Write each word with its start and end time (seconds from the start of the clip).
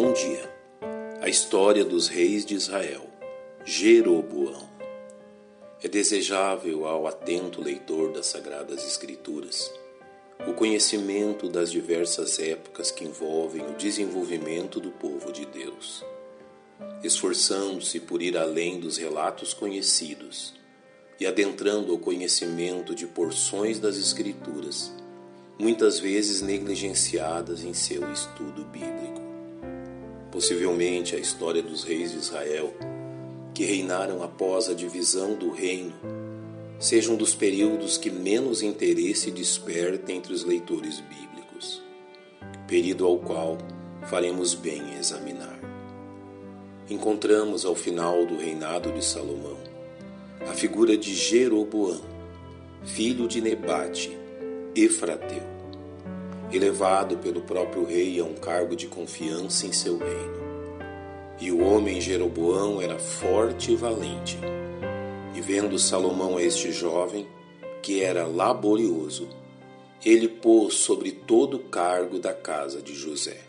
Bom 0.00 0.12
dia. 0.12 0.48
A 1.20 1.28
história 1.28 1.84
dos 1.84 2.06
reis 2.06 2.46
de 2.46 2.54
Israel. 2.54 3.04
Jeroboão. 3.64 4.68
É 5.82 5.88
desejável 5.88 6.86
ao 6.86 7.08
atento 7.08 7.60
leitor 7.60 8.12
das 8.12 8.26
Sagradas 8.26 8.86
Escrituras 8.86 9.68
o 10.46 10.52
conhecimento 10.52 11.48
das 11.48 11.72
diversas 11.72 12.38
épocas 12.38 12.92
que 12.92 13.04
envolvem 13.04 13.60
o 13.62 13.74
desenvolvimento 13.74 14.78
do 14.78 14.92
povo 14.92 15.32
de 15.32 15.44
Deus. 15.44 16.04
Esforçando-se 17.02 17.98
por 17.98 18.22
ir 18.22 18.38
além 18.38 18.78
dos 18.78 18.98
relatos 18.98 19.52
conhecidos 19.52 20.54
e 21.18 21.26
adentrando 21.26 21.90
ao 21.90 21.98
conhecimento 21.98 22.94
de 22.94 23.08
porções 23.08 23.80
das 23.80 23.96
Escrituras, 23.96 24.92
muitas 25.58 25.98
vezes 25.98 26.40
negligenciadas 26.40 27.64
em 27.64 27.74
seu 27.74 28.12
estudo 28.12 28.62
bíblico. 28.66 29.27
Possivelmente 30.38 31.16
a 31.16 31.18
história 31.18 31.60
dos 31.60 31.82
reis 31.82 32.12
de 32.12 32.18
Israel, 32.18 32.72
que 33.52 33.64
reinaram 33.64 34.22
após 34.22 34.68
a 34.68 34.72
divisão 34.72 35.34
do 35.34 35.50
reino, 35.50 35.92
seja 36.78 37.10
um 37.10 37.16
dos 37.16 37.34
períodos 37.34 37.98
que 37.98 38.08
menos 38.08 38.62
interesse 38.62 39.32
desperta 39.32 40.12
entre 40.12 40.32
os 40.32 40.44
leitores 40.44 41.00
bíblicos, 41.00 41.82
período 42.68 43.04
ao 43.04 43.18
qual 43.18 43.58
faremos 44.04 44.54
bem 44.54 44.78
em 44.78 44.96
examinar. 44.96 45.58
Encontramos 46.88 47.64
ao 47.64 47.74
final 47.74 48.24
do 48.24 48.36
reinado 48.36 48.92
de 48.92 49.04
Salomão 49.04 49.58
a 50.48 50.52
figura 50.52 50.96
de 50.96 51.16
Jeroboão, 51.16 52.00
filho 52.84 53.26
de 53.26 53.40
Nebate, 53.40 54.16
Efrateu, 54.76 55.57
elevado 56.50 57.18
pelo 57.18 57.42
próprio 57.42 57.84
rei 57.84 58.18
a 58.20 58.24
um 58.24 58.34
cargo 58.34 58.74
de 58.74 58.86
confiança 58.86 59.66
em 59.66 59.72
seu 59.72 59.98
reino. 59.98 60.48
E 61.40 61.52
o 61.52 61.60
homem 61.62 62.00
Jeroboão 62.00 62.80
era 62.80 62.98
forte 62.98 63.72
e 63.72 63.76
valente. 63.76 64.38
E 65.34 65.40
vendo 65.40 65.78
Salomão 65.78 66.40
este 66.40 66.72
jovem, 66.72 67.28
que 67.82 68.02
era 68.02 68.26
laborioso, 68.26 69.28
ele 70.04 70.28
pôs 70.28 70.74
sobre 70.74 71.12
todo 71.12 71.58
o 71.58 71.64
cargo 71.64 72.18
da 72.18 72.32
casa 72.32 72.80
de 72.80 72.94
José. 72.94 73.40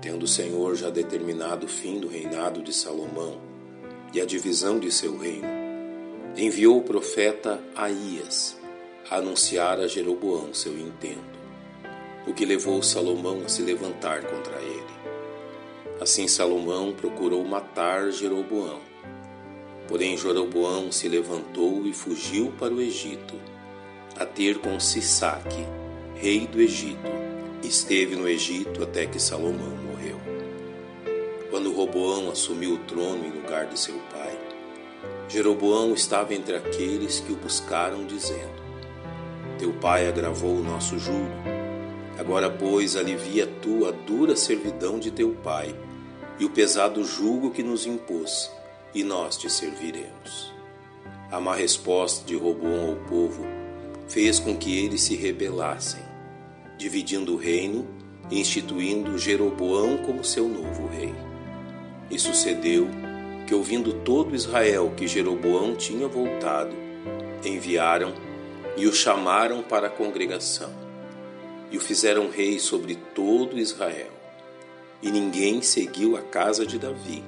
Tendo 0.00 0.24
o 0.24 0.28
Senhor 0.28 0.74
já 0.76 0.88
determinado 0.88 1.66
o 1.66 1.68
fim 1.68 1.98
do 1.98 2.08
reinado 2.08 2.62
de 2.62 2.72
Salomão 2.72 3.38
e 4.14 4.20
a 4.20 4.24
divisão 4.24 4.78
de 4.78 4.90
seu 4.90 5.18
reino, 5.18 5.48
enviou 6.36 6.78
o 6.78 6.82
profeta 6.82 7.60
Aías 7.74 8.56
a 9.10 9.16
anunciar 9.16 9.80
a 9.80 9.86
Jeroboão 9.86 10.54
seu 10.54 10.78
intento, 10.78 11.39
o 12.26 12.32
que 12.32 12.44
levou 12.44 12.82
Salomão 12.82 13.42
a 13.44 13.48
se 13.48 13.62
levantar 13.62 14.22
contra 14.22 14.60
ele. 14.60 14.84
Assim 16.00 16.26
Salomão 16.28 16.92
procurou 16.92 17.44
matar 17.44 18.10
Jeroboão. 18.10 18.80
Porém 19.86 20.16
Jeroboão 20.16 20.90
se 20.92 21.08
levantou 21.08 21.86
e 21.86 21.92
fugiu 21.92 22.52
para 22.58 22.72
o 22.72 22.80
Egito, 22.80 23.34
a 24.16 24.24
ter 24.24 24.58
com 24.58 24.78
Sisaque, 24.78 25.66
rei 26.14 26.46
do 26.46 26.60
Egito. 26.60 27.10
Esteve 27.62 28.16
no 28.16 28.28
Egito 28.28 28.82
até 28.82 29.06
que 29.06 29.20
Salomão 29.20 29.76
morreu. 29.76 30.20
Quando 31.50 31.72
Roboão 31.72 32.30
assumiu 32.30 32.74
o 32.74 32.78
trono 32.78 33.26
em 33.26 33.30
lugar 33.30 33.66
de 33.66 33.78
seu 33.78 33.96
pai, 34.12 34.38
Jeroboão 35.28 35.92
estava 35.92 36.34
entre 36.34 36.56
aqueles 36.56 37.20
que 37.20 37.32
o 37.32 37.36
buscaram, 37.36 38.06
dizendo: 38.06 38.60
teu 39.60 39.74
pai 39.74 40.08
agravou 40.08 40.56
o 40.56 40.62
nosso 40.64 40.98
jugo. 40.98 41.28
Agora, 42.20 42.50
pois, 42.50 42.96
alivia 42.96 43.46
tu 43.62 43.86
a 43.86 43.90
dura 43.92 44.36
servidão 44.36 44.98
de 44.98 45.10
teu 45.10 45.30
pai 45.42 45.74
e 46.38 46.44
o 46.44 46.50
pesado 46.50 47.02
jugo 47.02 47.50
que 47.50 47.62
nos 47.62 47.86
impôs, 47.86 48.52
e 48.94 49.02
nós 49.02 49.38
te 49.38 49.48
serviremos. 49.48 50.52
A 51.30 51.40
má 51.40 51.54
resposta 51.54 52.26
de 52.26 52.36
Roboão 52.36 52.90
ao 52.90 52.96
povo 53.08 53.42
fez 54.06 54.38
com 54.38 54.54
que 54.54 54.84
eles 54.84 55.00
se 55.00 55.16
rebelassem, 55.16 56.02
dividindo 56.76 57.32
o 57.32 57.38
reino 57.38 57.88
e 58.30 58.38
instituindo 58.38 59.16
Jeroboão 59.16 59.96
como 59.96 60.22
seu 60.22 60.46
novo 60.46 60.88
rei. 60.88 61.14
E 62.10 62.18
sucedeu 62.18 62.86
que, 63.46 63.54
ouvindo 63.54 63.94
todo 63.94 64.36
Israel 64.36 64.92
que 64.94 65.08
Jeroboão 65.08 65.74
tinha 65.74 66.06
voltado, 66.06 66.76
enviaram 67.42 68.12
e 68.76 68.86
o 68.86 68.92
chamaram 68.92 69.62
para 69.62 69.86
a 69.86 69.90
congregação, 69.90 70.89
e 71.70 71.76
o 71.76 71.80
fizeram 71.80 72.30
rei 72.30 72.58
sobre 72.58 72.96
todo 73.14 73.58
Israel. 73.58 74.10
E 75.02 75.10
ninguém 75.10 75.62
seguiu 75.62 76.16
a 76.16 76.20
casa 76.20 76.66
de 76.66 76.78
Davi, 76.78 77.22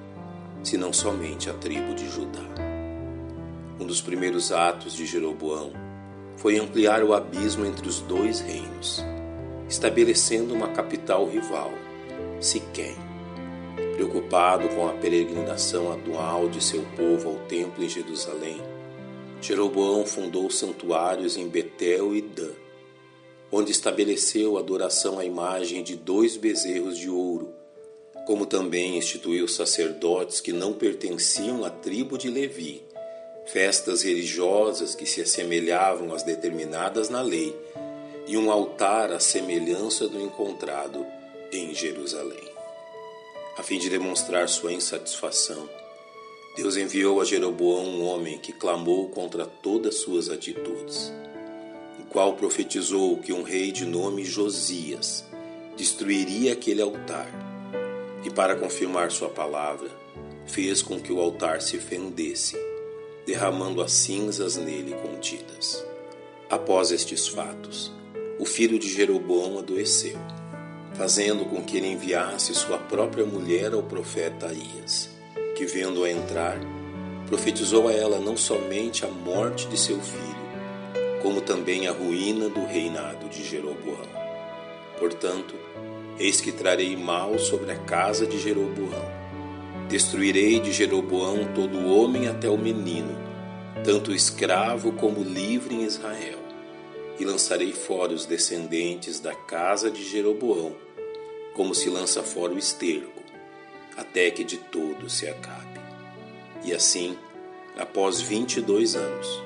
senão 0.63 0.93
somente 0.93 1.49
a 1.49 1.55
tribo 1.55 1.95
de 1.95 2.09
Judá. 2.09 2.45
Um 3.81 3.87
dos 3.87 4.01
primeiros 4.01 4.53
atos 4.53 4.95
de 4.95 5.07
Jeroboão 5.07 5.73
foi 6.37 6.59
ampliar 6.59 7.03
o 7.03 7.15
abismo 7.15 7.65
entre 7.65 7.89
os 7.89 8.01
dois 8.01 8.41
reinos, 8.41 9.05
estabelecendo 9.69 10.55
uma 10.55 10.69
capital 10.69 11.29
rival, 11.29 11.73
Siquém. 12.41 12.97
Preocupado 13.95 14.69
com 14.71 14.89
a 14.89 14.93
peregrinação 14.93 15.93
anual 15.93 16.49
de 16.49 16.63
seu 16.63 16.83
povo 16.97 17.31
ao 17.31 17.37
templo 17.47 17.85
em 17.85 17.89
Jerusalém, 17.89 18.61
Jeroboão 19.41 20.05
fundou 20.05 20.51
santuários 20.51 21.37
em 21.37 21.49
Betel 21.49 22.15
e 22.15 22.21
Dan, 22.21 22.52
onde 23.53 23.71
estabeleceu 23.71 24.57
adoração 24.57 25.19
à 25.19 25.25
imagem 25.27 25.83
de 25.83 25.95
dois 25.95 26.39
bezerros 26.39 26.97
de 26.97 27.11
ouro, 27.11 27.53
como 28.27 28.47
também 28.47 28.97
instituiu 28.97 29.47
sacerdotes 29.47 30.41
que 30.41 30.53
não 30.53 30.73
pertenciam 30.73 31.63
à 31.63 31.69
tribo 31.69 32.17
de 32.17 32.31
Levi, 32.31 32.83
festas 33.45 34.03
religiosas 34.03 34.95
que 34.95 35.05
se 35.05 35.21
assemelhavam 35.21 36.15
às 36.15 36.23
determinadas 36.23 37.11
na 37.11 37.21
lei, 37.21 37.55
e 38.27 38.37
um 38.39 38.51
altar 38.51 39.13
à 39.13 39.19
semelhança 39.19 40.09
do 40.09 40.21
encontrado 40.21 41.05
em 41.53 41.75
Jerusalém. 41.75 42.53
A 43.59 43.63
fim 43.63 43.79
de 43.79 43.91
demonstrar 43.91 44.49
sua 44.49 44.73
insatisfação, 44.73 45.69
Deus 46.57 46.77
enviou 46.77 47.21
a 47.21 47.25
Jeroboão 47.25 47.85
um 47.85 48.07
homem 48.07 48.39
que 48.39 48.53
clamou 48.53 49.09
contra 49.09 49.45
todas 49.45 49.97
suas 49.97 50.31
atitudes, 50.31 51.13
qual 52.13 52.35
profetizou 52.35 53.17
que 53.17 53.33
um 53.33 53.43
rei 53.43 53.73
de 53.73 53.87
nome 53.87 54.23
Josias 54.23 55.25
destruiria 55.77 56.53
aquele 56.53 56.83
altar, 56.83 57.27
e 58.23 58.31
para 58.31 58.55
confirmar 58.55 59.11
sua 59.11 59.31
palavra, 59.31 59.89
fez 60.45 60.83
com 60.83 61.01
que 61.01 61.11
o 61.11 61.19
altar 61.19 61.63
se 61.63 61.79
fendesse, 61.79 62.55
derramando 63.27 63.81
as 63.81 63.93
cinzas 63.93 64.57
nele 64.57 64.95
contidas. 64.97 65.85
Após 66.51 66.91
estes 66.91 67.27
fatos, 67.27 67.91
o 68.39 68.45
filho 68.45 68.79
de 68.79 68.89
Jeroboão 68.89 69.59
adoeceu, 69.59 70.19
fazendo 70.93 71.47
com 71.47 71.63
que 71.65 71.79
ele 71.79 71.89
enviasse 71.89 72.55
sua 72.55 72.77
própria 72.77 73.25
mulher 73.25 73.73
ao 73.73 73.83
profeta 73.83 74.49
Aías 74.49 75.09
que, 75.57 75.65
vendo-a 75.65 76.11
entrar, 76.11 76.59
profetizou 77.27 77.89
a 77.89 77.93
ela 77.93 78.19
não 78.19 78.37
somente 78.37 79.05
a 79.05 79.09
morte 79.09 79.67
de 79.69 79.79
seu 79.79 79.99
filho, 80.01 80.32
como 81.23 81.41
também 81.41 81.87
a 81.87 81.93
ruína 81.93 82.49
do 82.49 82.67
reinado 82.67 83.29
de 83.29 83.45
Jeroboão. 83.45 84.23
Portanto, 84.99 85.55
eis 86.19 86.41
que 86.41 86.53
trarei 86.53 86.97
mal 86.97 87.39
sobre 87.39 87.73
a 87.73 87.79
casa 87.79 88.27
de 88.27 88.39
Jeroboão. 88.39 89.23
Destruirei 89.89 90.59
de 90.61 90.73
Jeroboão 90.73 91.53
todo 91.55 91.79
o 91.79 91.97
homem 91.97 92.29
até 92.29 92.49
o 92.49 92.59
menino, 92.59 93.17
tanto 93.85 94.13
escravo 94.13 94.93
como 94.93 95.23
livre 95.23 95.75
em 95.75 95.85
Israel, 95.85 96.39
e 97.19 97.25
lançarei 97.25 97.73
fora 97.73 98.13
os 98.13 98.27
descendentes 98.27 99.21
da 99.21 99.35
casa 99.35 99.91
de 99.91 100.05
Jeroboão, 100.05 100.75
como 101.55 101.75
se 101.75 101.89
lança 101.89 102.23
fora 102.23 102.53
o 102.53 102.59
esterco 102.59 103.23
até 103.97 104.31
que 104.31 104.45
de 104.45 104.57
todo 104.57 105.09
se 105.09 105.29
acabe. 105.29 105.81
E 106.65 106.73
assim, 106.73 107.17
após 107.77 108.21
22 108.21 108.95
anos, 108.95 109.43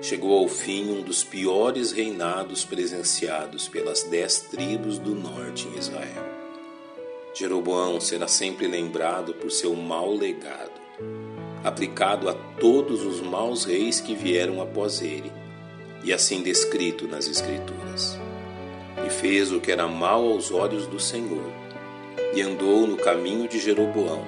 chegou 0.00 0.38
ao 0.38 0.48
fim 0.48 0.90
um 0.90 1.02
dos 1.02 1.24
piores 1.24 1.92
reinados 1.92 2.64
presenciados 2.64 3.68
pelas 3.68 4.02
dez 4.04 4.40
tribos 4.40 4.98
do 4.98 5.14
norte 5.14 5.66
em 5.68 5.78
Israel. 5.78 6.24
Jeroboão 7.34 8.00
será 8.00 8.28
sempre 8.28 8.68
lembrado 8.68 9.34
por 9.34 9.50
seu 9.50 9.74
mau 9.74 10.14
legado, 10.14 10.80
aplicado 11.64 12.28
a 12.28 12.34
todos 12.60 13.02
os 13.04 13.20
maus 13.20 13.64
reis 13.64 14.00
que 14.00 14.14
vieram 14.14 14.62
após 14.62 15.02
ele, 15.02 15.32
e 16.04 16.12
assim 16.12 16.42
descrito 16.42 17.08
nas 17.08 17.26
Escrituras. 17.26 18.18
E 19.04 19.10
fez 19.10 19.50
o 19.50 19.60
que 19.60 19.72
era 19.72 19.88
mal 19.88 20.24
aos 20.24 20.52
olhos 20.52 20.86
do 20.86 21.00
Senhor 21.00 21.50
e 22.34 22.42
andou 22.42 22.86
no 22.86 22.96
caminho 22.96 23.48
de 23.48 23.58
Jeroboão 23.58 24.24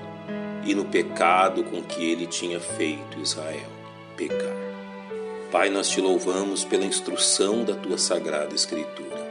e 0.64 0.74
no 0.74 0.84
pecado 0.84 1.62
com 1.62 1.82
que 1.82 2.10
ele 2.10 2.26
tinha 2.26 2.58
feito 2.58 3.20
Israel 3.20 3.70
pecar. 4.16 4.65
Pai, 5.50 5.70
nós 5.70 5.88
te 5.88 6.00
louvamos 6.00 6.64
pela 6.64 6.84
instrução 6.84 7.64
da 7.64 7.74
tua 7.74 7.96
sagrada 7.96 8.54
Escritura 8.54 9.26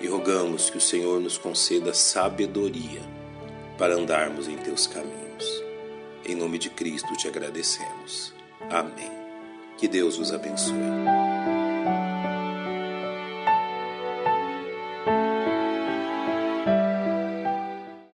e 0.00 0.06
rogamos 0.06 0.70
que 0.70 0.78
o 0.78 0.80
Senhor 0.80 1.20
nos 1.20 1.36
conceda 1.36 1.92
sabedoria 1.92 3.02
para 3.78 3.94
andarmos 3.94 4.48
em 4.48 4.56
teus 4.56 4.86
caminhos. 4.86 5.62
Em 6.24 6.34
nome 6.34 6.58
de 6.58 6.70
Cristo 6.70 7.14
te 7.16 7.28
agradecemos. 7.28 8.32
Amém. 8.70 9.12
Que 9.76 9.86
Deus 9.86 10.18
os 10.18 10.32
abençoe. 10.32 11.35